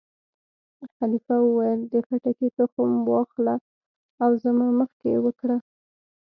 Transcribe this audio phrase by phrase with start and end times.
[0.97, 3.55] خلیفه وویل: د خټکي تخم وا اخله
[4.23, 5.57] او زما مخکې یې وکره.